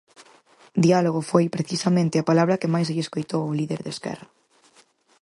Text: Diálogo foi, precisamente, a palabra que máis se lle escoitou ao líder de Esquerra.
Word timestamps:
Diálogo 0.85 1.21
foi, 1.31 1.45
precisamente, 1.57 2.15
a 2.17 2.27
palabra 2.29 2.59
que 2.61 2.71
máis 2.73 2.85
se 2.87 2.93
lle 2.95 3.05
escoitou 3.07 3.41
ao 3.43 3.55
líder 3.59 3.79
de 3.83 3.93
Esquerra. 3.95 4.27